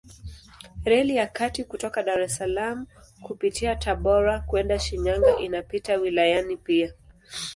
[0.85, 2.85] Reli ya kati kutoka Dar es Salaam
[3.23, 6.93] kupitia Tabora kwenda Shinyanga inapita wilayani pia.